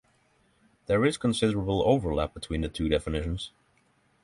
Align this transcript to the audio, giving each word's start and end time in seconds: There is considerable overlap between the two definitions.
There 0.87 1.05
is 1.05 1.17
considerable 1.19 1.83
overlap 1.85 2.33
between 2.33 2.61
the 2.61 2.69
two 2.69 2.89
definitions. 2.89 3.51